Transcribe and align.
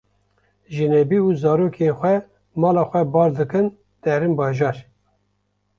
Jinebî 0.75 1.19
û 1.27 1.29
zarokên 1.41 1.93
xwe 1.99 2.15
mala 2.61 2.83
xwe 2.89 3.01
bar 3.13 3.29
dikin 3.37 3.67
derin 4.03 4.33
bajêr 4.39 4.75